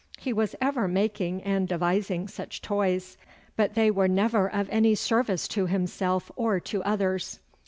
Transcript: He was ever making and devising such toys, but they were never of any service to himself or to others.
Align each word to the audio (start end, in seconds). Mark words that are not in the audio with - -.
He 0.17 0.33
was 0.33 0.55
ever 0.59 0.87
making 0.87 1.43
and 1.43 1.67
devising 1.67 2.27
such 2.27 2.59
toys, 2.63 3.17
but 3.55 3.75
they 3.75 3.91
were 3.91 4.07
never 4.07 4.49
of 4.49 4.67
any 4.71 4.95
service 4.95 5.47
to 5.49 5.67
himself 5.67 6.31
or 6.35 6.59
to 6.59 6.81
others. 6.83 7.39